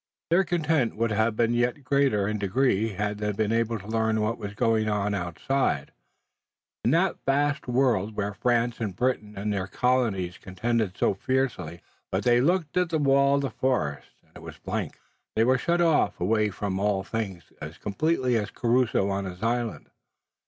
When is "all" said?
16.79-17.03